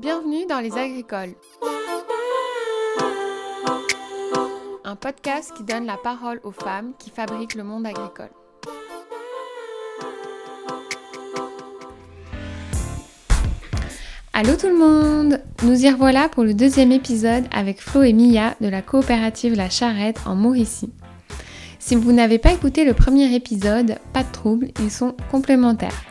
[0.00, 1.34] Bienvenue dans Les Agricoles.
[4.82, 8.30] Un podcast qui donne la parole aux femmes qui fabriquent le monde agricole.
[14.32, 18.54] Allô tout le monde Nous y revoilà pour le deuxième épisode avec Flo et Mia
[18.62, 20.94] de la coopérative La Charrette en Mauricie.
[21.78, 26.09] Si vous n'avez pas écouté le premier épisode, pas de trouble, ils sont complémentaires.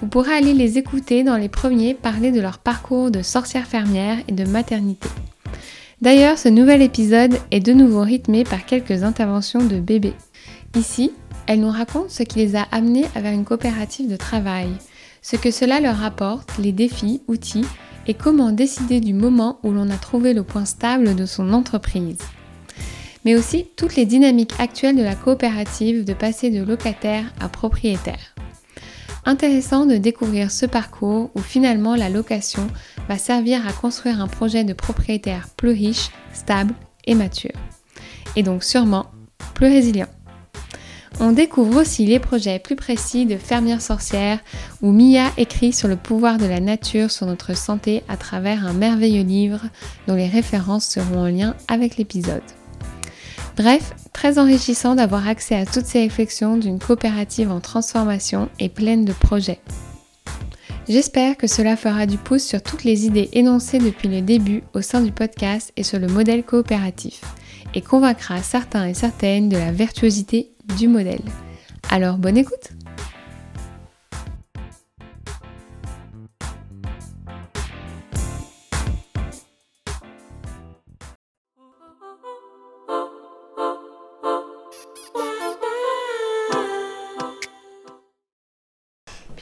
[0.00, 4.18] Vous pourrez aller les écouter dans les premiers parler de leur parcours de sorcière fermière
[4.28, 5.08] et de maternité.
[6.00, 10.14] D'ailleurs, ce nouvel épisode est de nouveau rythmé par quelques interventions de bébés.
[10.76, 11.10] Ici,
[11.48, 14.68] elles nous racontent ce qui les a amenés vers une coopérative de travail,
[15.20, 17.66] ce que cela leur apporte, les défis, outils
[18.06, 22.18] et comment décider du moment où l'on a trouvé le point stable de son entreprise.
[23.24, 28.37] Mais aussi toutes les dynamiques actuelles de la coopérative de passer de locataire à propriétaire.
[29.28, 32.66] Intéressant de découvrir ce parcours où finalement la location
[33.10, 36.72] va servir à construire un projet de propriétaire plus riche, stable
[37.04, 37.52] et mature.
[38.36, 39.04] Et donc sûrement
[39.52, 40.06] plus résilient.
[41.20, 44.38] On découvre aussi les projets plus précis de Fermière sorcière
[44.80, 48.72] où Mia écrit sur le pouvoir de la nature sur notre santé à travers un
[48.72, 49.60] merveilleux livre
[50.06, 52.40] dont les références seront en lien avec l'épisode.
[53.58, 59.04] Bref, très enrichissant d'avoir accès à toutes ces réflexions d'une coopérative en transformation et pleine
[59.04, 59.58] de projets.
[60.88, 64.80] J'espère que cela fera du pouce sur toutes les idées énoncées depuis le début au
[64.80, 67.20] sein du podcast et sur le modèle coopératif,
[67.74, 71.20] et convaincra certains et certaines de la virtuosité du modèle.
[71.90, 72.70] Alors bonne écoute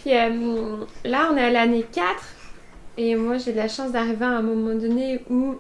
[0.07, 2.07] Euh, là, on est à l'année 4
[2.99, 5.57] et moi j'ai de la chance d'arriver à un moment donné où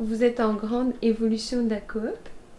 [0.00, 2.02] vous êtes en grande évolution de la coop.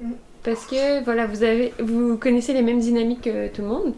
[0.01, 0.11] Mm.
[0.43, 3.93] Parce que voilà, vous, avez, vous connaissez les mêmes dynamiques que tout le monde.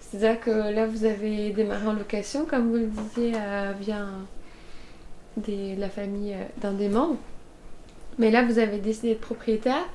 [0.00, 4.06] C'est-à-dire que là, vous avez démarré en location, comme vous le disiez, euh, via
[5.78, 7.16] la famille euh, d'un des membres.
[8.18, 9.88] Mais là, vous avez décidé d'être propriétaire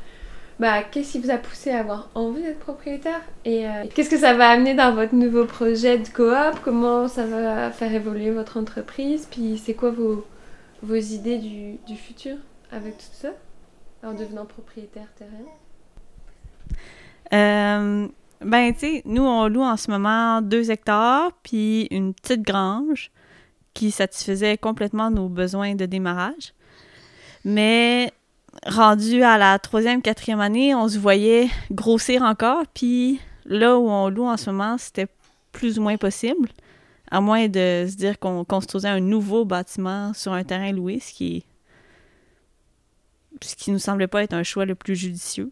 [0.59, 4.17] bah, qu'est-ce qui vous a poussé à avoir envie d'être propriétaire Et euh, qu'est-ce que
[4.17, 6.59] ça va amener dans votre nouveau projet de coop?
[6.63, 9.27] Comment ça va faire évoluer votre entreprise?
[9.29, 10.25] Puis c'est quoi vos,
[10.81, 12.37] vos idées du, du, futur
[12.71, 13.29] avec tout ça
[14.03, 15.31] en devenant propriétaire terrain?
[17.33, 18.07] Euh,
[18.41, 23.11] Ben, tu sais, nous, on loue en ce moment deux hectares, puis une petite grange
[23.73, 26.53] qui satisfaisait complètement nos besoins de démarrage.
[27.43, 28.13] Mais
[28.65, 32.63] rendu à la troisième, quatrième année, on se voyait grossir encore.
[32.73, 35.07] Puis là où on loue en ce moment, c'était
[35.51, 36.49] plus ou moins possible,
[37.11, 41.13] à moins de se dire qu'on construisait un nouveau bâtiment sur un terrain loué, ce
[41.13, 41.45] qui
[43.41, 45.51] ce qui nous semblait pas être un choix le plus judicieux.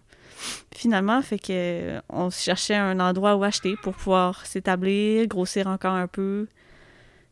[0.73, 6.07] Finalement, fait que on cherchait un endroit où acheter pour pouvoir s'établir, grossir encore un
[6.07, 6.47] peu.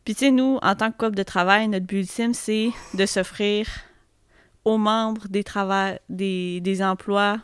[0.04, 3.06] Puis tu sais, nous, en tant que couple de travail, notre but ultime, c'est de
[3.06, 3.66] s'offrir
[4.64, 5.44] aux membres des,
[6.08, 7.38] des, des emplois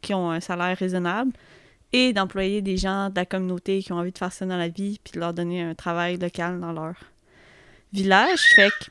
[0.00, 1.32] qui ont un salaire raisonnable
[1.92, 4.68] et d'employer des gens de la communauté qui ont envie de faire ça dans la
[4.68, 6.94] vie puis de leur donner un travail local dans leur
[7.92, 8.40] village.
[8.54, 8.90] Fait que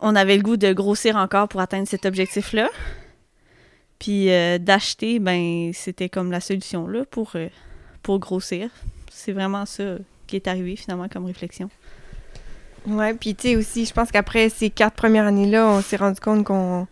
[0.00, 2.68] on avait le goût de grossir encore pour atteindre cet objectif-là.
[3.98, 7.48] Puis euh, d'acheter, ben c'était comme la solution là pour, euh,
[8.02, 8.70] pour grossir.
[9.10, 9.96] C'est vraiment ça
[10.26, 11.70] qui est arrivé finalement comme réflexion.
[12.86, 16.20] Ouais, puis tu sais aussi, je pense qu'après ces quatre premières années-là, on s'est rendu
[16.20, 16.86] compte qu'on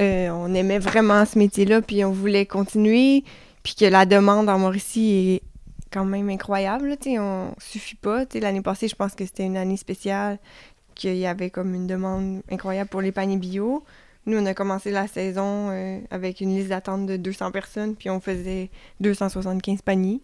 [0.00, 3.24] euh, aimait vraiment ce métier-là, puis on voulait continuer,
[3.64, 5.42] puis que la demande en Mauricie est
[5.90, 8.26] quand même incroyable, tu sais, on suffit pas.
[8.26, 10.38] Tu sais, l'année passée, je pense que c'était une année spéciale,
[10.94, 13.84] qu'il y avait comme une demande incroyable pour les paniers bio.
[14.26, 18.08] Nous, on a commencé la saison euh, avec une liste d'attente de 200 personnes, puis
[18.10, 18.70] on faisait
[19.00, 20.20] 275 paniers.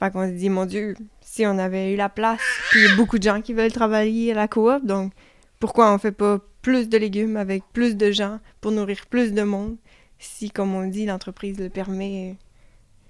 [0.00, 0.96] Fait qu'on se dit, mon Dieu,
[1.32, 3.72] si on avait eu la place, puis il y a beaucoup de gens qui veulent
[3.72, 5.14] travailler à la coop, donc
[5.60, 9.42] pourquoi on fait pas plus de légumes avec plus de gens pour nourrir plus de
[9.42, 9.76] monde?
[10.18, 12.36] Si, comme on dit, l'entreprise le permet,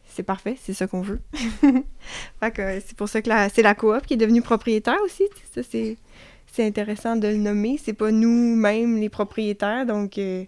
[0.06, 1.18] c'est parfait, c'est ça qu'on veut.
[2.54, 5.24] que c'est pour ça que c'est la coop qui est devenue propriétaire aussi.
[5.60, 7.76] C'est, intéressant de le nommer.
[7.82, 10.44] C'est pas nous-mêmes les propriétaires, donc euh,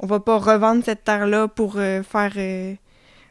[0.00, 2.74] on va pas revendre cette terre-là pour euh, faire euh,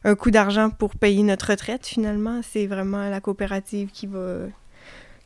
[0.05, 2.41] un coup d'argent pour payer notre retraite, finalement.
[2.43, 4.47] C'est vraiment la coopérative qui va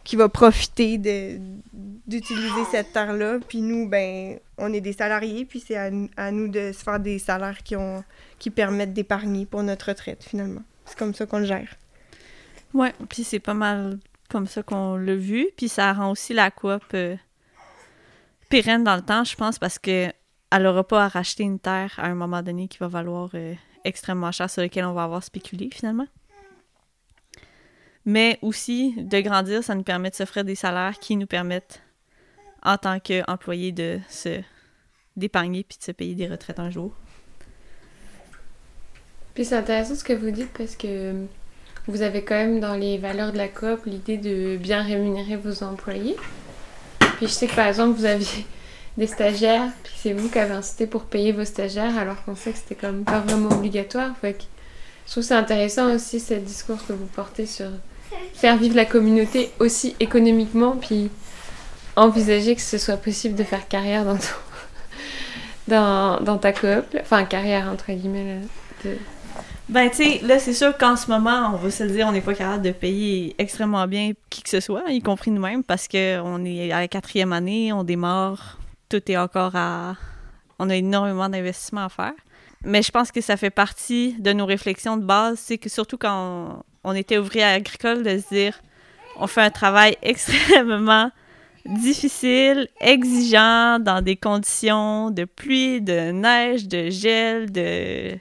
[0.06, 3.38] qui va profiter d'utiliser cette terre-là.
[3.48, 7.20] Puis nous, ben, on est des salariés, puis c'est à, nous de se faire des
[7.20, 8.04] salaires qui, ont,
[8.40, 10.64] qui permettent d'épargner pour notre retraite, finalement.
[10.86, 11.76] C'est comme ça qu'on le gère.
[12.74, 14.00] Ouais, puis c'est pas mal
[14.30, 15.48] comme ça qu'on l'a vu.
[15.58, 17.16] Puis ça rend aussi la coop euh,
[18.50, 20.08] pérenne dans le temps, je pense, parce que
[20.52, 23.54] elle n'aura pas à racheter une terre à un moment donné qui va valoir euh,
[23.86, 26.08] extrêmement cher, sur lequel on va avoir spéculé finalement.
[28.06, 31.82] Mais aussi, de grandir, ça nous permet de s'offrir des salaires qui nous permettent,
[32.64, 34.42] en tant qu'employés, de se
[35.16, 36.94] d'épargner puis de se payer des retraites un jour.
[39.34, 41.26] Puis c'est intéressant ce que vous dites parce que
[41.88, 45.64] vous avez quand même dans les valeurs de la coop l'idée de bien rémunérer vos
[45.64, 46.16] employés.
[47.18, 48.46] Puis je sais que par exemple vous aviez
[49.00, 52.52] des stagiaires, puis c'est vous qui avez incité pour payer vos stagiaires alors qu'on sait
[52.52, 54.12] que c'était comme pas vraiment obligatoire.
[54.22, 54.36] Fait
[55.08, 57.70] je trouve c'est intéressant aussi ce discours que vous portez sur
[58.34, 61.10] faire vivre la communauté aussi économiquement, puis
[61.96, 64.36] envisager que ce soit possible de faire carrière dans ton,
[65.70, 68.42] dans, dans ta coop, enfin carrière entre guillemets.
[68.84, 68.92] Là.
[69.70, 72.12] Ben, tu sais, là, c'est sûr qu'en ce moment, on va se le dire, on
[72.12, 75.88] n'est pas capable de payer extrêmement bien qui que ce soit, y compris nous-mêmes, parce
[75.88, 78.58] qu'on est à la quatrième année, on démarre,
[78.90, 79.96] tout est encore à.
[80.58, 82.14] On a énormément d'investissements à faire.
[82.66, 85.98] Mais je pense que ça fait partie de nos réflexions de base, c'est que surtout
[85.98, 88.60] quand on, était ouvrier agricole, de se dire,
[89.16, 91.12] on fait un travail extrêmement
[91.66, 98.18] difficile, exigeant, dans des conditions de pluie, de neige, de gel, de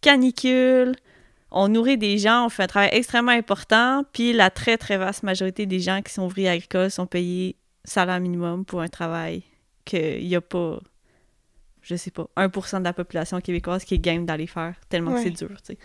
[0.00, 0.94] canicule.
[1.50, 5.24] On nourrit des gens, on fait un travail extrêmement important, puis la très très vaste
[5.24, 9.42] majorité des gens qui sont ouvriers agricoles sont payés salaire minimum pour un travail
[9.90, 10.80] qu'il n'y a pas,
[11.82, 15.22] je sais pas, 1% de la population québécoise qui est game d'aller faire, tellement que
[15.22, 15.78] c'est dur, tu sais.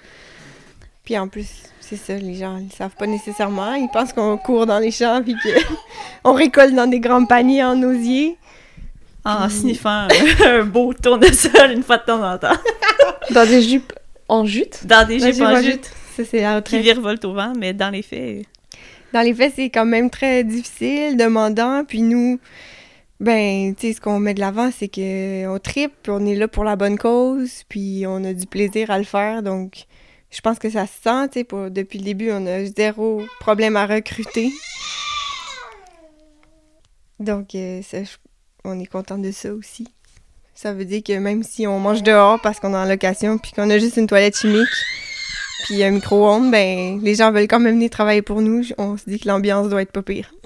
[1.05, 1.47] Puis en plus,
[1.79, 3.75] c'est ça, les gens, ils savent pas nécessairement.
[3.75, 5.35] Ils pensent qu'on court dans les champs puis
[6.23, 8.37] qu'on récolte dans des grands paniers en osier.
[9.23, 10.07] En sniffant
[10.45, 12.57] un, beau tournesol une fois de temps en temps.
[13.31, 13.91] Dans des jupes
[14.27, 14.85] en jute.
[14.85, 15.71] Dans des Dans jupes des en jupes.
[15.71, 18.45] jute Ça, c'est la qui virevoltent au vent, mais dans les faits,
[19.13, 21.83] Dans les faits, c'est quand même très difficile, demandant.
[21.85, 22.39] Puis nous,
[23.19, 26.47] ben, tu sais, ce qu'on met de l'avant, c'est qu'on tripe, puis on est là
[26.47, 29.41] pour la bonne cause, puis on a du plaisir à le faire.
[29.41, 29.85] Donc,
[30.31, 33.77] je pense que ça se sent, tu sais, depuis le début, on a zéro problème
[33.77, 34.51] à recruter.
[37.19, 37.99] Donc, euh, ça,
[38.65, 39.87] on est content de ça aussi.
[40.53, 43.51] Ça veut dire que même si on mange dehors parce qu'on est en location, puis
[43.51, 44.67] qu'on a juste une toilette chimique,
[45.65, 48.63] puis un micro-ondes, ben, les gens veulent quand même venir travailler pour nous.
[48.77, 50.33] On se dit que l'ambiance doit être pas pire.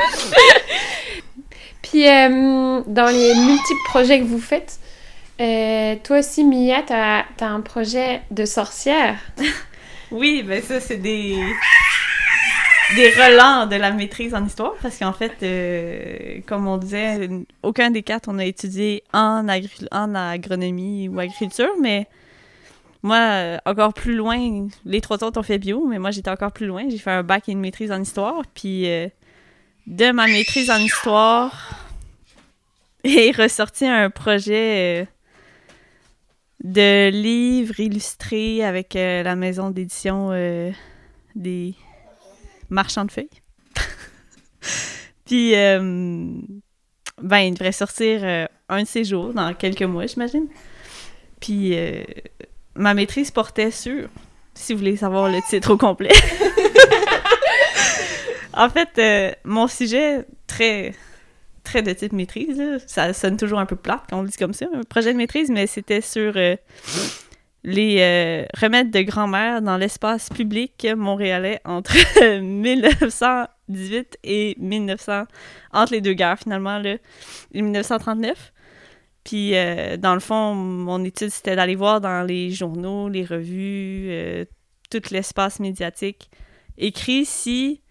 [1.82, 4.78] Puis euh, dans les multiples projets que vous faites,
[5.40, 9.18] euh, toi aussi, Mia, t'as as un projet de sorcière.
[10.12, 11.36] Oui, ben ça, c'est des
[12.96, 17.28] des relents de la maîtrise en histoire parce qu'en fait, euh, comme on disait,
[17.62, 19.46] aucun des quatre on a étudié en,
[19.92, 22.08] en agronomie ou agriculture, mais
[23.04, 26.66] moi, encore plus loin, les trois autres ont fait bio, mais moi j'étais encore plus
[26.66, 26.88] loin.
[26.88, 28.88] J'ai fait un bac et une maîtrise en histoire, puis
[29.86, 31.80] de ma maîtrise en histoire
[33.04, 35.06] est ressorti un projet euh,
[36.62, 40.70] de livres illustrés avec euh, la maison d'édition euh,
[41.34, 41.74] des
[42.68, 43.28] marchands de feuilles.
[45.24, 50.48] Puis, ben, il devrait sortir un de ces jours, dans quelques mois, j'imagine.
[51.40, 51.74] Puis,
[52.74, 54.08] ma maîtrise portait sur,
[54.54, 56.10] si vous voulez savoir le titre au complet.
[58.60, 60.94] en fait, euh, mon sujet, très,
[61.64, 64.52] très de type maîtrise, ça sonne toujours un peu plate quand on le dit comme
[64.52, 66.56] ça, un projet de maîtrise, mais c'était sur euh,
[67.64, 71.94] les euh, remèdes de grand-mère dans l'espace public montréalais entre
[72.38, 75.24] 1918 et 1900,
[75.72, 76.96] entre les deux guerres finalement, là,
[77.54, 78.52] 1939.
[79.24, 79.52] Puis,
[79.98, 84.46] dans le fond, mon étude, c'était d'aller voir dans les journaux, les revues,
[84.90, 86.30] tout l'espace médiatique,
[86.78, 87.82] écrit si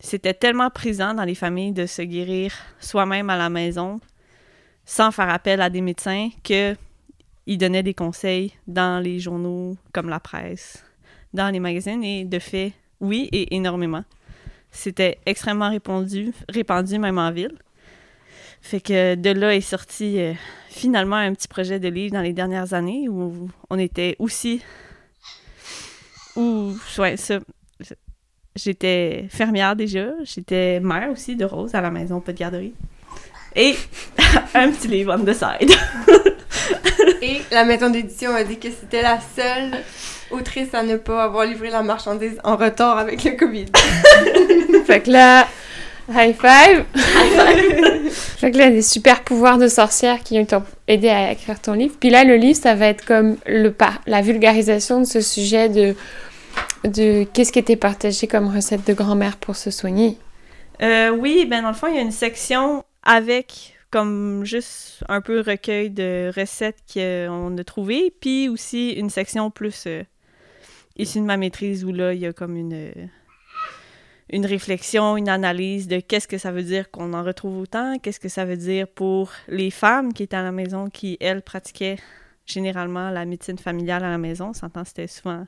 [0.00, 4.00] c'était tellement présent dans les familles de se guérir soi-même à la maison,
[4.86, 6.74] sans faire appel à des médecins, que
[7.46, 10.84] ils donnaient des conseils dans les journaux comme la presse,
[11.34, 14.04] dans les magazines, et de fait, oui, et énormément.
[14.70, 17.58] C'était extrêmement répandu, répandu même en ville.
[18.62, 20.32] Fait que de là est sorti euh,
[20.68, 24.62] finalement un petit projet de livre dans les dernières années où on était aussi...
[26.36, 27.40] Où, ouais, ça,
[28.56, 32.74] j'étais fermière déjà, j'étais mère aussi de Rose à la maison, pas de garderie.
[33.56, 33.74] Et
[34.54, 35.70] un petit livre on the side.
[37.22, 39.72] Et la maison d'édition a dit que c'était la seule
[40.30, 43.66] autrice à ne pas avoir livré la marchandise en retard avec le COVID.
[44.86, 45.46] Fait que là,
[46.10, 46.84] high five!
[48.38, 51.94] fait que là, des super pouvoirs de sorcière qui t'ont aidé à écrire ton livre.
[52.00, 53.74] Puis là, le livre, ça va être comme le
[54.06, 55.94] la vulgarisation de ce sujet de
[56.84, 60.18] de qu'est-ce qui était partagé comme recette de grand-mère pour se soigner?
[60.82, 65.20] Euh, oui, ben dans le fond, il y a une section avec comme juste un
[65.20, 70.04] peu recueil de recettes qu'on a trouvées, puis aussi une section plus euh,
[70.96, 72.92] issue de ma maîtrise où là, il y a comme une,
[74.32, 78.20] une réflexion, une analyse de qu'est-ce que ça veut dire qu'on en retrouve autant, qu'est-ce
[78.20, 81.98] que ça veut dire pour les femmes qui étaient à la maison, qui, elles, pratiquaient
[82.50, 84.48] généralement la médecine familiale à la maison.
[84.48, 85.44] On s'entend, c'était souvent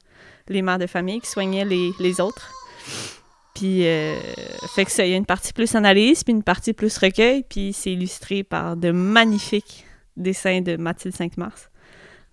[0.49, 2.50] les mères de famille qui soignaient les, les autres.
[3.54, 4.16] Puis, euh,
[4.75, 7.44] fait que ça, il y a une partie plus analyse, puis une partie plus recueil,
[7.49, 9.85] puis c'est illustré par de magnifiques
[10.16, 11.71] dessins de Mathilde 5 mars.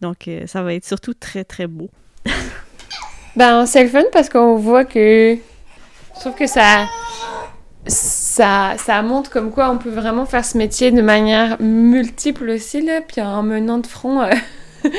[0.01, 1.89] Donc, euh, ça va être surtout très, très beau.
[3.35, 5.37] ben, c'est le fun parce qu'on voit que.
[6.15, 6.87] Je trouve que ça.
[7.85, 12.87] Ça, ça montre comme quoi on peut vraiment faire ce métier de manière multiple aussi,
[13.07, 14.31] puis en menant de front euh,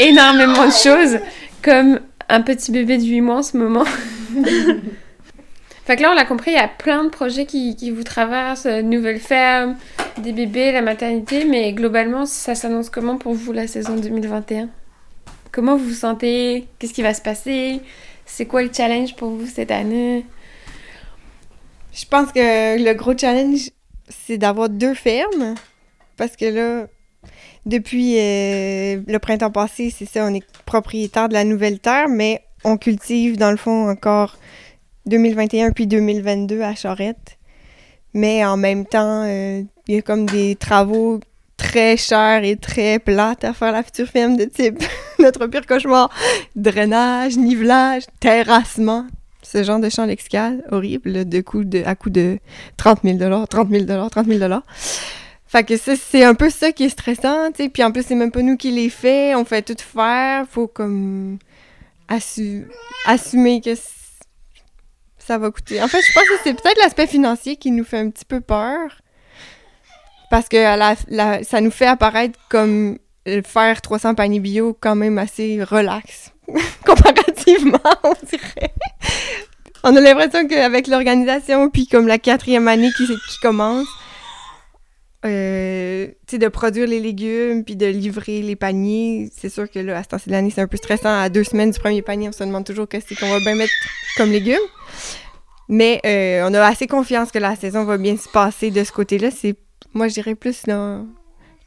[0.00, 1.18] énormément de choses,
[1.62, 3.84] comme un petit bébé de 8 mois en ce moment.
[5.84, 8.04] fait que là, on l'a compris, il y a plein de projets qui, qui vous
[8.04, 9.76] traversent, euh, nouvelle ferme,
[10.18, 14.68] des bébés, la maternité, mais globalement, ça s'annonce comment pour vous la saison 2021
[15.52, 16.68] Comment vous vous sentez?
[16.78, 17.80] Qu'est-ce qui va se passer?
[18.24, 20.24] C'est quoi le challenge pour vous cette année?
[21.92, 23.70] Je pense que le gros challenge,
[24.08, 25.56] c'est d'avoir deux fermes.
[26.16, 26.86] Parce que là,
[27.66, 32.42] depuis euh, le printemps passé, c'est ça, on est propriétaire de la nouvelle terre, mais
[32.64, 34.36] on cultive dans le fond encore
[35.06, 37.38] 2021 puis 2022 à Charette.
[38.14, 41.20] Mais en même temps, euh, il y a comme des travaux
[41.56, 44.82] très chers et très plates à faire la future ferme de type
[45.18, 46.10] notre pire cauchemar.
[46.56, 49.06] Drainage, nivelage, terrassement.
[49.42, 52.38] Ce genre de champ lexical horrible de de, à coût de
[52.76, 54.60] 30 000 30 000 30 000
[55.50, 57.68] fait que ça, c'est un peu ça qui est stressant, tu sais.
[57.68, 59.34] Puis en plus, c'est même pas nous qui les fait.
[59.34, 60.46] On fait tout faire.
[60.48, 61.38] Faut comme
[62.06, 63.70] assumer que
[65.18, 65.82] ça va coûter.
[65.82, 68.40] En fait, je pense que c'est peut-être l'aspect financier qui nous fait un petit peu
[68.40, 69.02] peur.
[70.30, 70.62] Parce que
[71.42, 72.98] ça nous fait apparaître comme
[73.44, 76.30] faire 300 paniers bio quand même assez relax.
[76.86, 78.72] Comparativement, on dirait.
[79.82, 83.88] On a l'impression qu'avec l'organisation, puis comme la quatrième année qui, qui commence,
[85.26, 90.02] euh, de produire les légumes puis de livrer les paniers, c'est sûr que là, à
[90.02, 91.20] ce temps de l'année, c'est un peu stressant.
[91.20, 93.72] À deux semaines du premier panier, on se demande toujours qu'est-ce qu'on va bien mettre
[94.16, 94.56] comme légumes.
[95.68, 98.92] Mais euh, on a assez confiance que la saison va bien se passer de ce
[98.92, 99.30] côté-là.
[99.30, 99.56] C'est,
[99.92, 100.62] moi, je dirais plus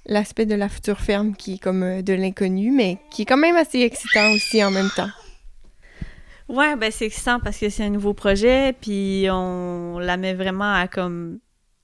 [0.05, 3.37] l'aspect de la future ferme qui est comme euh, de l'inconnu, mais qui est quand
[3.37, 5.09] même assez excitant aussi en même temps.
[6.49, 10.73] Ouais, ben c'est excitant parce que c'est un nouveau projet, puis on la met vraiment
[10.73, 11.39] à comme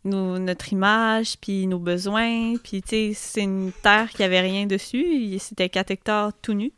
[0.05, 2.55] notre image, puis nos besoins.
[2.63, 5.37] Puis, tu sais, c'est une terre qui avait rien dessus.
[5.39, 6.71] C'était 4 hectares tout nu.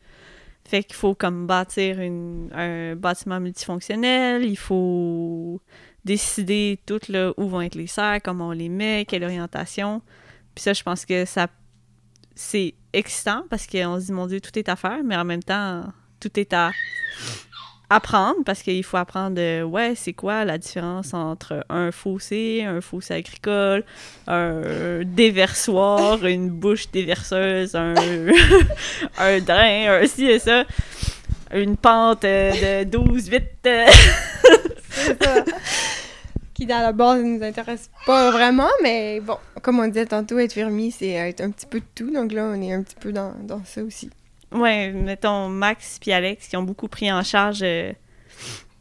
[0.64, 4.46] Fait qu'il faut comme bâtir un bâtiment multifonctionnel.
[4.46, 5.62] Il faut
[6.06, 7.00] décider tout
[7.38, 10.02] où vont être les serres, comment on les met, quelle orientation.
[10.56, 11.48] Puis ça, je pense que ça
[12.34, 15.44] c'est excitant parce qu'on se dit, mon Dieu, tout est à faire, mais en même
[15.44, 15.84] temps,
[16.20, 16.72] tout est à
[17.92, 22.80] apprendre parce qu'il faut apprendre de, ouais, c'est quoi la différence entre un fossé, un
[22.80, 23.84] fossé agricole,
[24.28, 27.94] un déversoir, une bouche déverseuse, un,
[29.18, 30.64] un drain, un ci et ça,
[31.54, 33.44] une pente de 12, 8.
[36.54, 40.40] Qui, dans la base, ne nous intéresse pas vraiment, mais bon, comme on disait tantôt,
[40.40, 42.12] être fermier, c'est être un petit peu de tout.
[42.12, 44.10] Donc là, on est un petit peu dans, dans ça aussi.
[44.52, 47.94] Ouais, mettons Max puis Alex qui ont beaucoup pris en charge euh,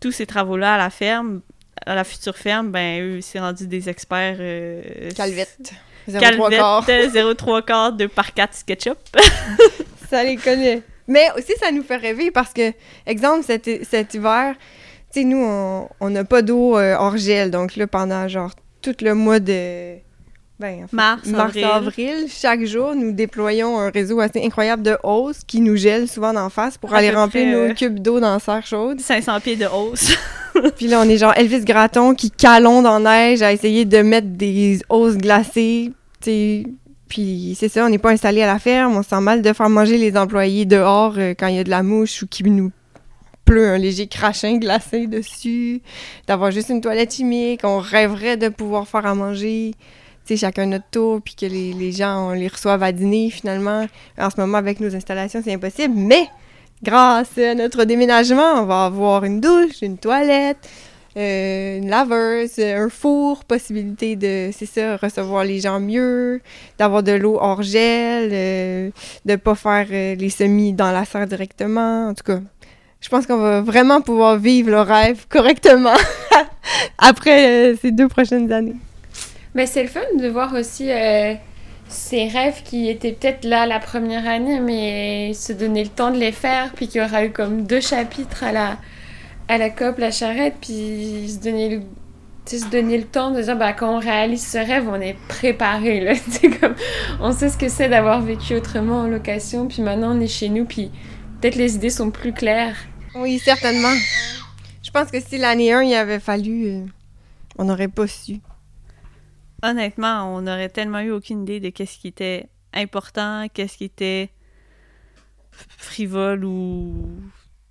[0.00, 1.40] tous ces travaux-là à la ferme,
[1.86, 4.38] à la future ferme, ben eux, c'est rendu des experts.
[4.40, 5.72] Euh, Calvette.
[6.08, 8.98] 0,3 quart, 2 par 4 SketchUp.
[10.10, 10.82] ça les connaît.
[11.06, 12.72] Mais aussi, ça nous fait rêver parce que,
[13.06, 14.54] exemple, cet, cet hiver,
[15.12, 15.44] tu sais, nous,
[16.00, 17.50] on n'a pas d'eau euh, hors gel.
[17.50, 19.96] Donc là, pendant genre tout le mois de
[20.60, 22.26] ben, mars, avril.
[22.28, 26.50] chaque jour, nous déployons un réseau assez incroyable de hausse qui nous gèle souvent d'en
[26.50, 29.00] face pour aller remplir nos cubes d'eau dans la serre chaude.
[29.00, 30.14] 500 pieds de hausse.
[30.76, 34.26] Puis là, on est genre Elvis Graton qui calonde en neige à essayer de mettre
[34.26, 35.92] des hausses glacées.
[36.20, 38.98] Puis c'est ça, on n'est pas installé à la ferme.
[38.98, 41.70] On sent mal de faire manger les employés dehors euh, quand il y a de
[41.70, 42.70] la mouche ou qui nous
[43.46, 45.80] pleut un léger crachin glacé dessus.
[46.26, 47.62] D'avoir juste une toilette chimique.
[47.64, 49.72] On rêverait de pouvoir faire à manger
[50.36, 53.86] chacun notre tour, puis que les, gens, on les reçoive à dîner, finalement.
[54.18, 55.94] En ce moment, avec nos installations, c'est impossible.
[55.96, 56.28] Mais,
[56.82, 60.68] grâce à notre déménagement, on va avoir une douche, une toilette,
[61.16, 66.40] euh, une laveuse, un four, possibilité de, c'est ça, recevoir les gens mieux,
[66.78, 68.90] d'avoir de l'eau hors gel, euh,
[69.24, 72.08] de pas faire euh, les semis dans la serre directement.
[72.08, 72.40] En tout cas,
[73.00, 75.96] je pense qu'on va vraiment pouvoir vivre le rêve correctement
[76.98, 78.76] après euh, ces deux prochaines années.
[79.54, 81.35] Mais c'est le fun de voir aussi euh,
[81.88, 86.19] ces rêves qui étaient peut-être là la première année, mais se donner le temps de
[86.19, 88.78] les faire, puis qu'il y aura eu comme deux chapitres à la,
[89.49, 91.83] à la COP, la charrette, puis se donner le,
[92.47, 96.00] se donner le temps de dire, bah, quand on réalise ce rêve, on est préparé,
[96.00, 96.14] là.
[96.61, 96.75] comme,
[97.21, 100.49] on sait ce que c'est d'avoir vécu autrement en location, puis maintenant on est chez
[100.49, 100.90] nous, puis
[101.40, 102.76] peut-être les idées sont plus claires.
[103.16, 103.92] Oui, certainement.
[104.83, 106.80] Je pense que si l'année 1, il avait fallu, euh,
[107.59, 108.38] on n'aurait pas su.
[109.62, 114.30] Honnêtement, on n'aurait tellement eu aucune idée de qu'est-ce qui était important, qu'est-ce qui était
[115.50, 117.20] frivole ou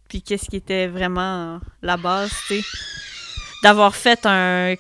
[0.07, 2.67] puis qu'est-ce qui était vraiment la base, tu sais.
[3.63, 4.75] D'avoir fait un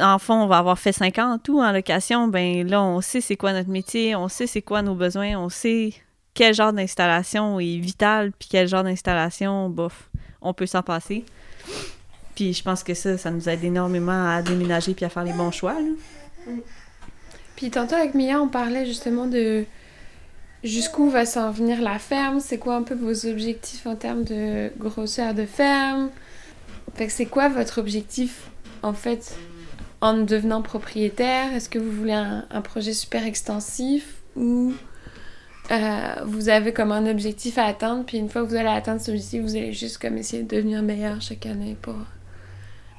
[0.00, 3.00] en fond, on va avoir fait cinq ans en tout en location, ben là, on
[3.00, 5.92] sait c'est quoi notre métier, on sait c'est quoi nos besoins, on sait
[6.34, 10.08] quel genre d'installation est vital, puis quel genre d'installation, bof,
[10.40, 11.24] on peut s'en passer.
[12.34, 15.32] Puis je pense que ça, ça nous aide énormément à déménager puis à faire les
[15.32, 15.76] bons choix.
[17.56, 19.64] Puis tantôt avec Mia, on parlait justement de
[20.64, 24.70] jusqu'où va s'en venir la ferme, c'est quoi un peu vos objectifs en termes de
[24.78, 26.10] grosseur de ferme?
[27.08, 28.50] C'est quoi votre objectif
[28.82, 29.36] en fait
[30.00, 31.52] en devenant propriétaire?
[31.52, 34.72] Est-ce que vous voulez un, un projet super extensif ou
[35.70, 39.00] euh, vous avez comme un objectif à atteindre, puis une fois que vous allez atteindre
[39.00, 41.94] ce objectif, vous allez juste comme essayer de devenir meilleur chaque année pour...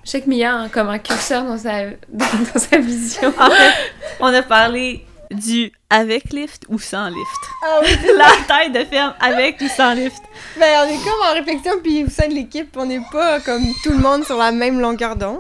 [0.03, 2.27] Je sais que Mia a comme un curseur dans sa, dans,
[2.60, 3.33] sa vision.
[3.39, 3.74] En fait,
[4.19, 7.41] on a parlé du avec lift ou sans lift.
[7.65, 10.22] Ah oui, La taille de ferme avec ou sans lift.
[10.60, 13.63] Ben, on est comme en réflexion, puis au sein de l'équipe, on n'est pas comme
[13.83, 15.39] tout le monde sur la même longueur d'onde.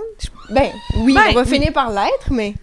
[0.49, 1.47] Ben, oui, Ben, on va oui.
[1.47, 2.55] finir par l'être, mais...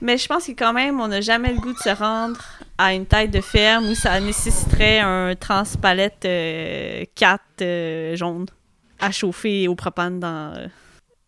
[0.00, 2.38] Mais je pense que quand même, on n'a jamais le goût de se rendre
[2.76, 8.46] à une taille de ferme où ça nécessiterait un transpalette euh, 4 euh, jaune
[9.00, 10.68] à chauffer au propane dans, euh,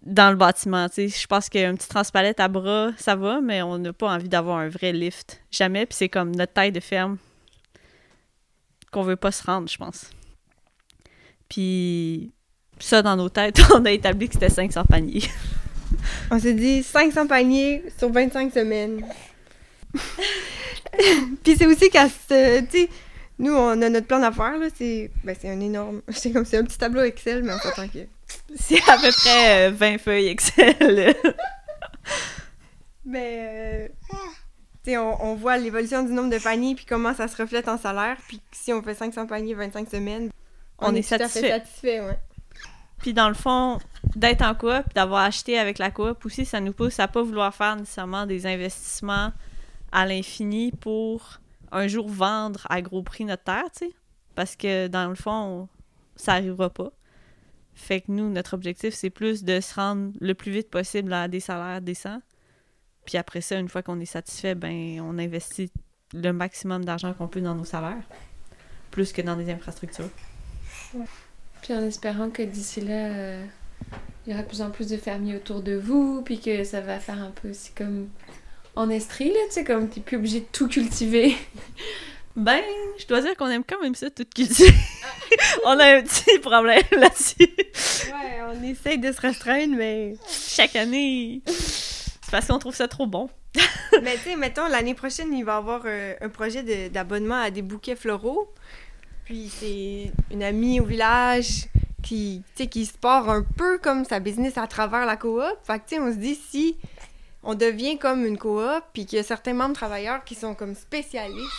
[0.02, 0.88] dans le bâtiment.
[0.88, 1.20] tu sais.
[1.20, 4.58] Je pense qu'un petit transpalette à bras, ça va, mais on n'a pas envie d'avoir
[4.58, 5.40] un vrai lift.
[5.50, 5.86] Jamais.
[5.86, 7.18] Puis c'est comme notre taille de ferme
[8.90, 10.10] qu'on veut pas se rendre, je pense.
[11.48, 12.32] Puis
[12.78, 15.28] ça, dans nos têtes, on a établi que c'était 500 paniers.
[16.30, 19.04] On s'est dit 500 paniers sur 25 semaines.
[21.42, 22.60] Puis c'est aussi qu'à ce.
[22.60, 22.88] Tu sais,
[23.38, 24.68] nous, on a notre plan d'affaires, là.
[24.74, 26.02] C'est ben, un énorme.
[26.10, 28.06] C'est comme c'est un petit tableau Excel, mais on s'entend que.
[28.56, 31.14] C'est à peu près euh, 20 feuilles Excel.
[33.04, 33.88] Mais.
[33.88, 33.88] euh,
[34.82, 37.68] tu sais, on, on voit l'évolution du nombre de paniers, puis comment ça se reflète
[37.68, 38.16] en salaire.
[38.28, 40.30] Puis si on fait 500 paniers 25 semaines,
[40.78, 41.48] On est tout à fait satisfait.
[41.50, 42.18] satisfait, ouais.
[42.98, 43.78] Puis dans le fond,
[44.16, 47.54] d'être en coop, d'avoir acheté avec la coop aussi, ça nous pousse à pas vouloir
[47.54, 49.32] faire nécessairement des investissements
[49.92, 51.40] à l'infini pour
[51.72, 53.92] un jour vendre à gros prix notre terre, tu sais.
[54.34, 55.68] Parce que dans le fond,
[56.16, 56.90] ça arrivera pas.
[57.80, 61.28] Fait que nous, notre objectif, c'est plus de se rendre le plus vite possible à
[61.28, 62.20] des salaires décents.
[63.06, 65.72] Puis après ça, une fois qu'on est satisfait, ben on investit
[66.12, 68.02] le maximum d'argent qu'on peut dans nos salaires,
[68.90, 70.10] plus que dans des infrastructures.
[71.62, 73.46] Puis en espérant que d'ici là, euh,
[74.26, 76.82] il y aura de plus en plus de fermiers autour de vous, puis que ça
[76.82, 78.08] va faire un peu aussi comme
[78.76, 81.34] en Estrie, là, tu sais, comme t'es plus obligé de tout cultiver.
[82.36, 82.62] Ben,
[82.98, 84.72] je dois dire qu'on aime quand même ça, tout cultiver.
[85.64, 87.36] on a un petit problème là-dessus.
[87.40, 90.14] Ouais, on essaye de se restreindre, mais.
[90.28, 93.28] Chaque année, c'est parce qu'on trouve ça trop bon.
[94.02, 97.40] Mais tu sais, mettons, l'année prochaine, il va y avoir euh, un projet de- d'abonnement
[97.42, 98.54] à des bouquets floraux.
[99.24, 101.66] Puis c'est une amie au village
[102.00, 105.42] qui, qui se part un peu comme sa business à travers la coop.
[105.64, 106.76] Fait que tu sais, on se dit si
[107.42, 110.76] on devient comme une coop, puis qu'il y a certains membres travailleurs qui sont comme
[110.76, 111.50] spécialistes,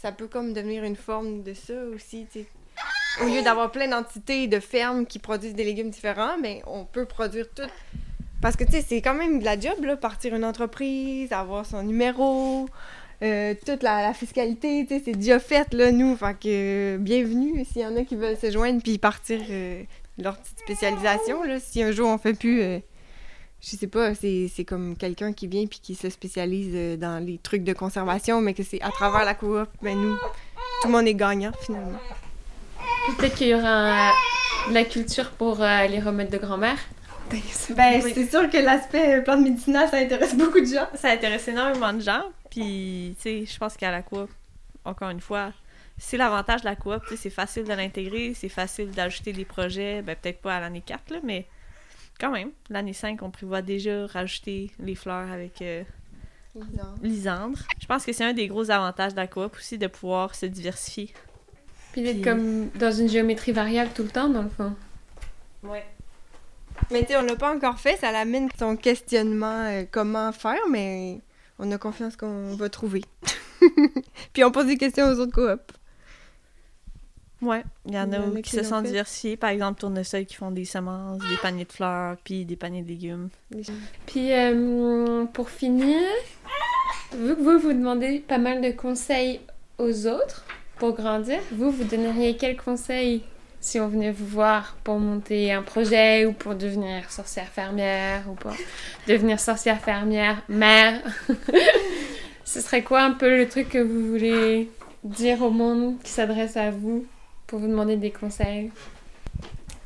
[0.00, 2.46] ça peut comme devenir une forme de ça aussi, tu sais.
[3.20, 7.04] Au lieu d'avoir plein d'entités de fermes qui produisent des légumes différents, mais on peut
[7.04, 7.68] produire tout
[8.40, 11.82] parce que, tu sais, c'est quand même de la job, partir une entreprise, avoir son
[11.82, 12.68] numéro,
[13.22, 16.14] euh, toute la, fiscalité, tu sais, c'est déjà fait, là, nous.
[16.16, 19.82] Fait que, bienvenue s'il y en a qui veulent se joindre puis partir euh,
[20.18, 21.58] leur petite spécialisation, là.
[21.58, 22.78] Si un jour on fait plus, euh,
[23.60, 27.24] je sais pas, c'est c'est comme quelqu'un qui vient puis qui se spécialise euh, dans
[27.24, 30.16] les trucs de conservation, mais que c'est à travers la coop, ben nous,
[30.82, 31.98] tout le monde est gagnant, finalement.
[33.16, 34.10] Peut-être qu'il y aura euh,
[34.68, 36.78] de la culture pour euh, les remèdes de grand-mère.
[37.70, 40.88] Ben, c'est sûr que l'aspect plante médicinale, ça intéresse beaucoup de gens.
[40.94, 42.22] Ça intéresse énormément de gens.
[42.50, 44.30] Puis, tu sais, je pense qu'à la coop,
[44.84, 45.52] encore une fois,
[45.98, 47.02] c'est l'avantage de la coop.
[47.02, 50.00] tu sais, C'est facile de l'intégrer, c'est facile d'ajouter des projets.
[50.00, 51.46] Ben, peut-être pas à l'année 4, là, mais
[52.20, 55.82] quand même, l'année 5, on prévoit déjà rajouter les fleurs avec euh,
[57.02, 57.58] Lisandre.
[57.80, 60.46] Je pense que c'est un des gros avantages de la coop aussi de pouvoir se
[60.46, 61.12] diversifier.
[61.92, 64.74] Puis d'être Puis- comme dans une géométrie variable tout le temps, dans le fond.
[65.62, 65.84] Ouais.
[66.90, 70.60] Mais tu sais, on l'a pas encore fait, ça l'amène son questionnement euh, comment faire,
[70.70, 71.20] mais
[71.58, 73.02] on a confiance qu'on va trouver.
[74.32, 75.74] Puis on pose des questions aux autres coops.
[77.40, 79.36] Ouais, il y en a qui qui se sont diversifiés.
[79.36, 82.88] Par exemple, tournesol qui font des semences, des paniers de fleurs, puis des paniers de
[82.88, 83.28] légumes.
[84.06, 86.00] Puis euh, pour finir,
[87.14, 89.40] vu que vous vous demandez pas mal de conseils
[89.78, 90.44] aux autres
[90.78, 93.22] pour grandir, vous, vous donneriez quels conseils
[93.60, 98.34] si on venait vous voir pour monter un projet ou pour devenir sorcière fermière ou
[98.34, 98.52] pour
[99.06, 101.02] devenir sorcière fermière mère?
[102.44, 104.70] Ce serait quoi un peu le truc que vous voulez
[105.04, 107.06] dire au monde qui s'adresse à vous?
[107.48, 108.70] Pour vous demander des conseils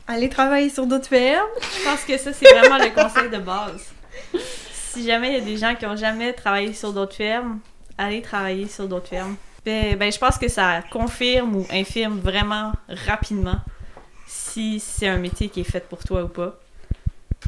[0.06, 1.46] Aller travailler sur d'autres fermes.
[1.78, 3.86] Je pense que ça, c'est vraiment le conseil de base.
[4.82, 7.60] Si jamais il y a des gens qui ont jamais travaillé sur d'autres fermes,
[7.96, 9.36] allez travailler sur d'autres fermes.
[9.64, 12.72] Ben, ben, je pense que ça confirme ou infirme vraiment
[13.06, 13.60] rapidement
[14.26, 16.58] si c'est un métier qui est fait pour toi ou pas.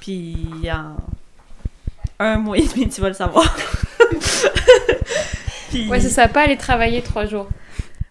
[0.01, 0.37] Puis
[0.71, 0.97] en
[2.21, 3.53] un mois et demi, tu vas le savoir.
[5.71, 7.49] Puis- Ouais, c'est ça, pas aller travailler trois jours.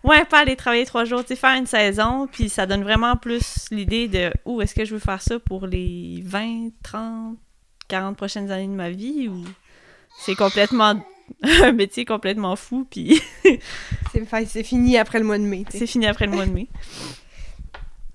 [0.04, 3.16] Ouais, pas aller travailler trois jours, tu sais, faire une saison, puis ça donne vraiment
[3.16, 7.38] plus l'idée de où est-ce que je veux faire ça pour les 20, 30,
[7.88, 9.44] 40 prochaines années de ma vie ou
[10.20, 11.02] c'est complètement
[11.44, 13.22] un métier complètement fou, puis
[14.48, 15.63] C'est fini après le mois de mai.
[15.70, 16.68] c'est fini après le mois de mai.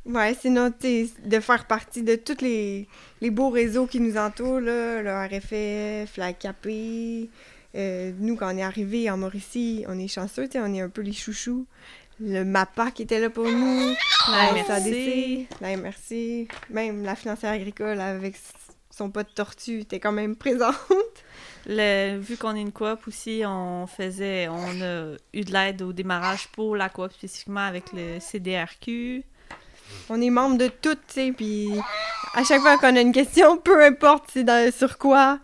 [0.07, 2.89] Ouais, sinon, tu sais, de faire partie de tous les,
[3.21, 7.29] les beaux réseaux qui nous entourent, là, le RFF, la KP.
[7.79, 11.03] Euh, nous, quand on est arrivé en Mauricie, on est chanceux, on est un peu
[11.03, 11.67] les chouchous.
[12.21, 13.95] Le MAPA qui était là pour nous,
[14.29, 14.65] La la.
[14.65, 18.35] SADC, la MRC, même la financière agricole avec
[18.91, 20.75] son pot de tortue était quand même présente.
[21.67, 25.93] Le, vu qu'on est une coop aussi, on faisait, on a eu de l'aide au
[25.93, 29.23] démarrage pour la coop spécifiquement avec le CDRQ.
[30.11, 31.69] On est membre de tout, tu sais, puis
[32.35, 35.39] à chaque fois qu'on a une question, peu importe c'est dans- sur quoi,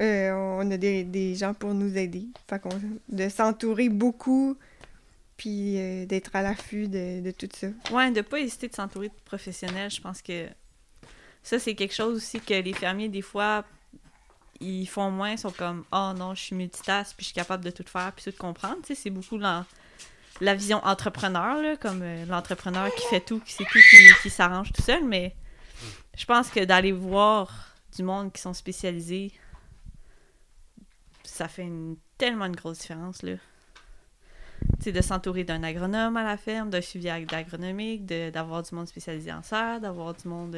[0.00, 2.26] euh, on a des, gens pour nous aider.
[2.48, 2.60] Fait
[3.08, 4.56] de s'entourer beaucoup,
[5.36, 7.68] puis euh, d'être à l'affût de, de tout ça.
[7.92, 10.48] Ouais, de pas hésiter de s'entourer de professionnels, je pense que
[11.42, 13.64] ça, c'est quelque chose aussi que les fermiers, des fois,
[14.60, 17.62] ils font moins, ils sont comme «Oh non, je suis multitask, puis je suis capable
[17.62, 19.66] de tout faire, puis tout comprendre.» Tu sais, c'est beaucoup la,
[20.40, 23.78] la vision entrepreneur, là, comme euh, l'entrepreneur qui fait tout, qui sait tout,
[24.22, 25.34] qui s'arrange tout seul, mais
[26.16, 29.32] je pense que d'aller voir du monde qui sont spécialisés,
[31.34, 33.32] ça fait une, tellement une grosse différence, là.
[34.78, 38.62] Tu sais, de s'entourer d'un agronome à la ferme, d'un suivi ag- d'agronomique, de- d'avoir
[38.62, 40.56] du monde spécialisé en serre, d'avoir du monde...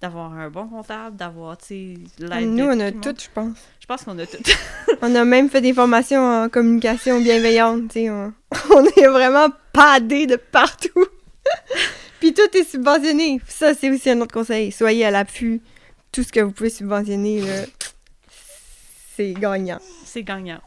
[0.00, 1.94] d'avoir un bon comptable, d'avoir, tu sais,
[2.42, 3.56] Nous, on a tout, je pense.
[3.80, 4.36] Je pense qu'on a tout.
[5.02, 8.10] On a même fait des formations en communication bienveillante, tu sais.
[8.10, 8.32] On,
[8.74, 11.06] on est vraiment padés de partout.
[12.20, 13.40] puis tout est subventionné.
[13.48, 14.70] Ça, c'est aussi un autre conseil.
[14.72, 15.60] Soyez à l'affût.
[16.12, 17.62] Tout ce que vous pouvez subventionner, là,
[19.18, 19.80] c'est gagnant.
[20.04, 20.60] C'est gagnant.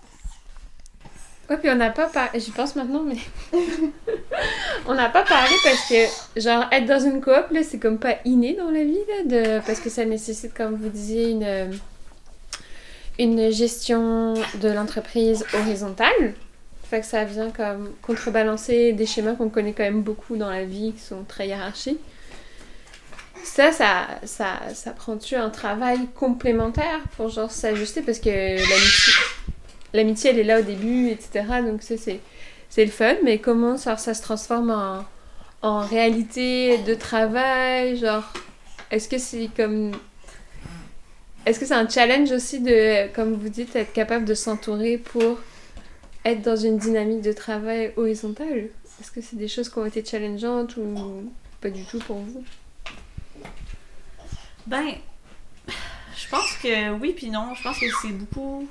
[1.49, 3.15] Ouais, puis on n'a pas parlé, j'y pense maintenant, mais
[4.85, 8.17] on n'a pas parlé parce que, genre, être dans une coop, là, c'est comme pas
[8.25, 9.65] inné dans la vie, là, de...
[9.65, 11.71] parce que ça nécessite, comme vous disiez, une, euh,
[13.17, 16.33] une gestion de l'entreprise horizontale.
[16.83, 20.65] Fait que ça vient comme contrebalancer des schémas qu'on connaît quand même beaucoup dans la
[20.65, 22.01] vie, qui sont très hiérarchiques.
[23.43, 28.58] Ça, ça, ça, ça prend-tu un travail complémentaire pour genre s'ajuster parce que
[29.93, 31.43] l'amitié, elle est là au début, etc.
[31.65, 32.19] Donc ça c'est,
[32.69, 35.06] c'est le fun, mais comment ça, ça se transforme en,
[35.62, 37.97] en réalité de travail?
[37.97, 38.23] Genre,
[38.89, 39.91] est-ce que c'est comme.
[41.45, 45.39] Est-ce que c'est un challenge aussi de, comme vous dites, être capable de s'entourer pour
[46.23, 48.69] être dans une dynamique de travail horizontale?
[48.99, 52.43] Est-ce que c'est des choses qui ont été challengeantes ou pas du tout pour vous?
[54.67, 54.93] Ben,
[55.67, 57.54] je pense que oui puis non.
[57.56, 58.67] Je pense que c'est beaucoup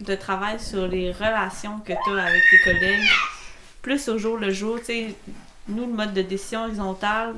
[0.00, 3.08] de travail sur les relations que tu as avec tes collègues,
[3.82, 4.78] plus au jour le jour.
[4.80, 5.14] Tu sais,
[5.68, 7.34] nous, le mode de décision horizontale,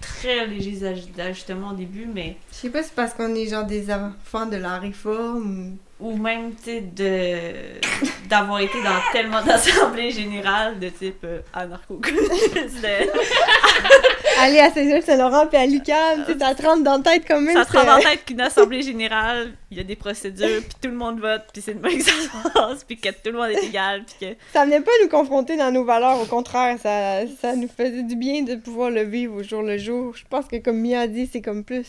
[0.00, 3.46] très léger aj- d'ajustement au début, mais Je sais pas si c'est parce qu'on est
[3.48, 7.78] genre des enfants de la réforme ou même, tu sais, de,
[8.28, 12.86] d'avoir été dans tellement d'assemblées générales de type euh, anarcho-communiste.
[14.44, 17.56] aller à Saint-Jean-Saint-Laurent puis à l'UQAM, ça te rentre dans la tête quand même.
[17.56, 20.76] Ça te c'est- rend en tête qu'une assemblée générale, il y a des procédures, puis
[20.80, 23.30] tout le monde vote, puis c'est de même que ça se passe, puis que tout
[23.30, 24.36] le monde est égal, puis que...
[24.52, 28.16] Ça venait pas nous confronter dans nos valeurs, au contraire, ça, ça nous faisait du
[28.16, 30.14] bien de pouvoir le vivre au jour le jour.
[30.16, 31.86] Je pense que comme Mia dit, c'est comme plus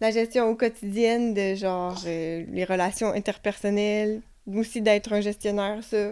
[0.00, 4.20] la gestion au quotidien de genre euh, les relations interpersonnelles,
[4.54, 6.10] aussi d'être un gestionnaire, ça.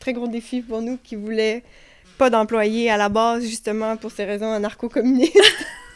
[0.00, 1.62] Très gros défi pour nous qui voulait
[2.18, 5.38] pas d'employés à la base, justement, pour ces raisons anarcho-communistes.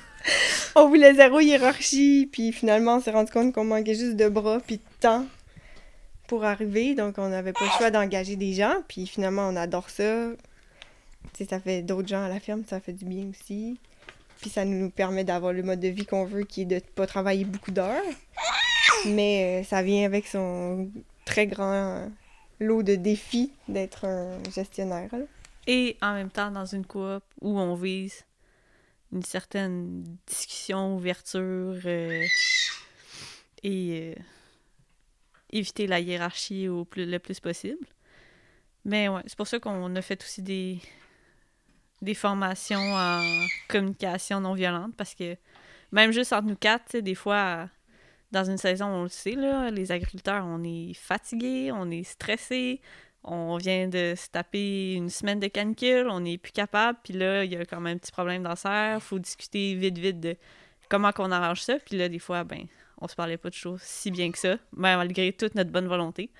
[0.77, 4.61] on voulait zéro hiérarchie, puis finalement, on s'est rendu compte qu'on manquait juste de bras
[4.65, 5.27] puis de temps
[6.27, 9.89] pour arriver, donc on n'avait pas le choix d'engager des gens, puis finalement, on adore
[9.89, 10.29] ça.
[11.33, 13.79] Tu sais, ça fait d'autres gens à la ferme, ça fait du bien aussi.
[14.41, 17.07] Puis ça nous permet d'avoir le mode de vie qu'on veut, qui est de pas
[17.07, 18.03] travailler beaucoup d'heures.
[19.07, 20.91] Mais euh, ça vient avec son
[21.25, 22.09] très grand
[22.61, 25.11] lot de défis d'être un gestionnaire.
[25.69, 28.25] Et en même temps, dans une coop où on vise
[29.13, 32.25] une certaine discussion, ouverture euh,
[33.63, 34.23] et euh,
[35.51, 37.87] éviter la hiérarchie au plus, le plus possible.
[38.87, 40.81] Mais ouais, c'est pour ça qu'on a fait aussi des,
[42.01, 45.37] des formations en communication non violente parce que
[45.93, 47.69] même juste entre nous quatre, des fois,
[48.31, 52.81] dans une saison, on le sait, là, les agriculteurs, on est fatigués, on est stressés,
[53.25, 57.45] on vient de se taper une semaine de canicule, on n'est plus capable, puis là,
[57.45, 60.37] il y a quand même un petit problème dans serre, faut discuter vite, vite de
[60.89, 62.67] comment qu'on arrange ça, puis là, des fois, ben,
[63.01, 65.89] on se parlait pas de choses si bien que ça, ben, malgré toute notre bonne
[65.89, 66.31] volonté.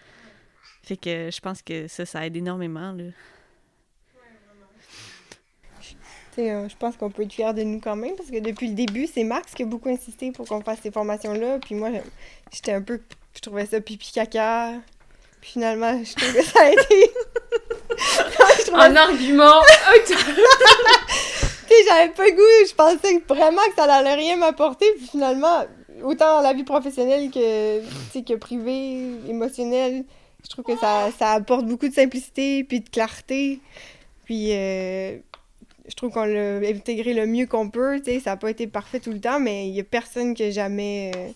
[0.83, 3.05] Fait que je pense que ça, ça aide énormément, là.
[6.39, 8.75] Euh, je pense qu'on peut être fiers de nous quand même, parce que depuis le
[8.75, 11.59] début, c'est Max qui a beaucoup insisté pour qu'on fasse ces formations-là.
[11.59, 11.91] Puis moi,
[12.53, 13.01] j'étais un peu.
[13.35, 14.75] Je trouvais ça pipi caca.
[15.53, 17.11] Finalement, je trouve que ça a été.
[18.75, 19.63] Un argument.
[20.07, 20.15] Tu
[21.89, 22.69] j'avais pas le goût.
[22.69, 24.85] Je pensais vraiment que ça allait rien m'apporter.
[24.99, 25.65] Puis finalement,
[26.03, 27.81] autant la vie professionnelle que,
[28.21, 30.05] que privée, émotionnelle,
[30.45, 33.61] je trouve que ça, ça apporte beaucoup de simplicité puis de clarté.
[34.27, 35.17] Puis euh,
[35.89, 38.01] je trouve qu'on l'a intégré le mieux qu'on peut.
[38.05, 40.35] Tu sais, ça n'a pas été parfait tout le temps, mais il y a personne
[40.35, 41.31] qui a jamais euh,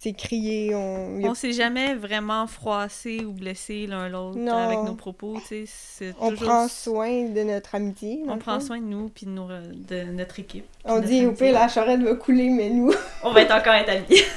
[0.00, 0.74] sais, crié.
[0.74, 5.46] On, a- On s'est jamais vraiment froissé ou blessé l'un l'autre avec nos propos, tu
[5.46, 6.46] sais, c'est on toujours...
[6.48, 8.22] prend soin de notre amitié.
[8.28, 8.66] On prend fond.
[8.66, 10.64] soin de nous puis de, nos- de notre équipe.
[10.84, 12.92] On Notre dit au pire, la charrette va couler, mais nous.
[13.22, 14.20] On va être encore être amis.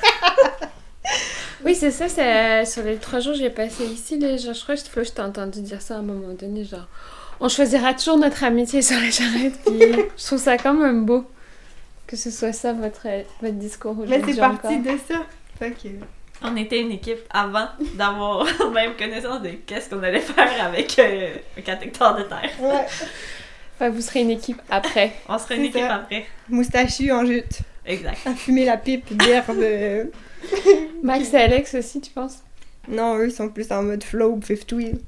[1.65, 4.62] Oui, c'est ça, c'est sur les trois jours que j'ai passé ici, là, genre, je
[4.63, 6.88] crois que je t'ai entendu dire ça à un moment donné, genre,
[7.39, 9.80] on choisira toujours notre amitié sur la charrette, puis
[10.17, 11.23] je trouve ça quand même beau
[12.06, 13.08] que ce soit ça votre,
[13.41, 14.82] votre discours Mais c'est parti encore.
[14.82, 15.21] de ça.
[15.63, 15.93] Fait que.
[16.45, 21.36] On était une équipe avant d'avoir même connaissance de qu'est-ce qu'on allait faire avec euh,
[21.58, 22.49] un 4 hectares de terre.
[22.60, 22.86] Ouais.
[23.76, 25.13] Enfin, vous serez une équipe après.
[25.30, 25.95] On serait une équipe ça.
[25.95, 26.26] après.
[26.49, 27.60] Moustachu en jute.
[27.86, 28.17] Exact.
[28.26, 29.63] À fumer la pipe d'herbe.
[31.04, 32.39] Max et Alex aussi, tu penses?
[32.89, 34.99] Non, eux, ils sont plus en mode flow, fifth wheel.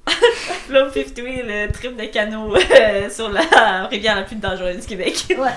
[0.67, 4.87] Flow 50 Wheel, le trip de canot euh, sur la rivière la plus dangereuse du
[4.87, 5.25] Québec.
[5.37, 5.51] Ouais.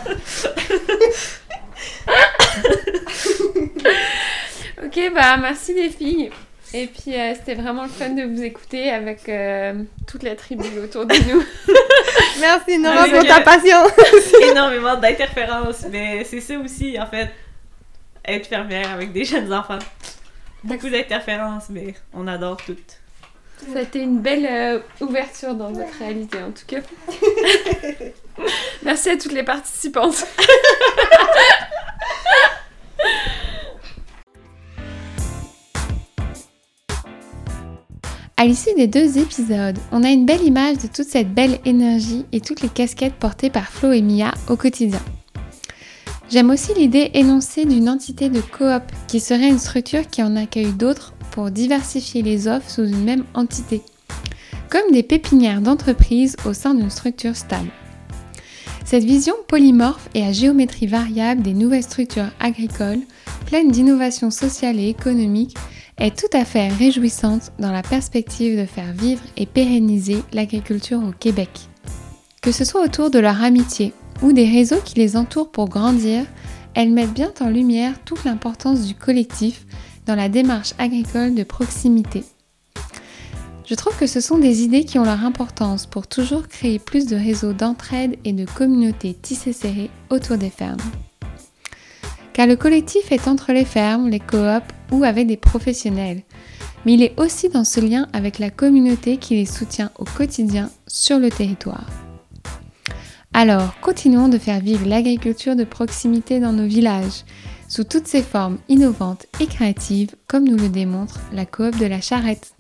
[4.88, 6.30] Ok, bah merci les filles.
[6.74, 10.64] Et puis euh, c'était vraiment le fun de vous écouter avec euh, toute la tribu
[10.82, 11.42] autour de nous.
[12.40, 13.78] Merci, Nora, pour ta passion.
[14.50, 17.30] Énormément d'interférences, mais c'est ça aussi, en fait,
[18.24, 19.78] être fermière avec des jeunes enfants.
[20.62, 23.00] Beaucoup d'interférences, mais on adore toutes.
[23.72, 26.78] Ça a été une belle euh, ouverture dans votre réalité en tout cas.
[28.82, 30.24] merci à toutes les participantes.
[38.40, 42.24] À l'issue des deux épisodes, on a une belle image de toute cette belle énergie
[42.30, 45.00] et toutes les casquettes portées par Flo et Mia au quotidien.
[46.30, 50.72] J'aime aussi l'idée énoncée d'une entité de coop qui serait une structure qui en accueille
[50.72, 53.82] d'autres pour diversifier les offres sous une même entité,
[54.70, 57.70] comme des pépinières d'entreprise au sein d'une structure stable.
[58.84, 63.00] Cette vision polymorphe et à géométrie variable des nouvelles structures agricoles,
[63.46, 65.56] pleines d'innovations sociales et économiques,
[65.98, 71.12] est tout à fait réjouissante dans la perspective de faire vivre et pérenniser l'agriculture au
[71.12, 71.50] Québec.
[72.42, 76.24] Que ce soit autour de leur amitié ou des réseaux qui les entourent pour grandir,
[76.74, 79.66] elles mettent bien en lumière toute l'importance du collectif
[80.06, 82.24] dans la démarche agricole de proximité.
[83.66, 87.06] Je trouve que ce sont des idées qui ont leur importance pour toujours créer plus
[87.06, 90.78] de réseaux d'entraide et de communautés tissées serrées autour des fermes.
[92.38, 96.22] Car le collectif est entre les fermes, les coops ou avec des professionnels,
[96.86, 100.70] mais il est aussi dans ce lien avec la communauté qui les soutient au quotidien
[100.86, 101.88] sur le territoire.
[103.32, 107.24] Alors, continuons de faire vivre l'agriculture de proximité dans nos villages,
[107.66, 112.00] sous toutes ses formes innovantes et créatives, comme nous le démontre la coop de la
[112.00, 112.54] charrette.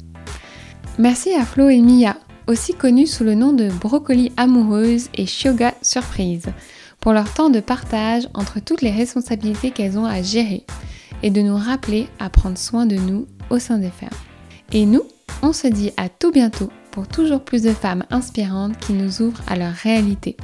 [0.98, 2.16] Merci à Flo et Mia,
[2.48, 6.46] aussi connus sous le nom de Brocoli Amoureuse et Shoga Surprise,
[7.00, 10.64] pour leur temps de partage entre toutes les responsabilités qu'elles ont à gérer
[11.22, 14.12] et de nous rappeler à prendre soin de nous au sein des fermes.
[14.72, 15.02] Et nous,
[15.42, 19.42] on se dit à tout bientôt pour toujours plus de femmes inspirantes qui nous ouvrent
[19.46, 20.36] à leur réalité.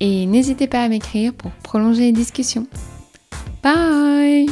[0.00, 2.66] Et n'hésitez pas à m'écrire pour prolonger les discussions.
[3.62, 4.46] Bye